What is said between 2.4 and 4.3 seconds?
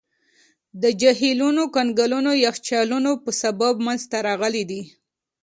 یخچالونو په سبب منځته